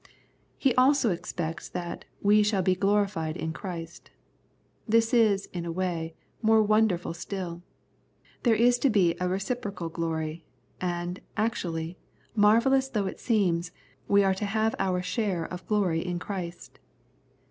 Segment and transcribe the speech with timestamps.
[0.57, 4.09] He also expects that we shall he glorified in Christ.
[4.87, 7.61] This is, in a way, more wonderful still.
[8.41, 10.43] There is to be a reciprocal glory;
[10.81, 11.99] and, actually,
[12.35, 13.73] marvellous though it seems,
[14.07, 16.79] we are to have our share of glory in Christ.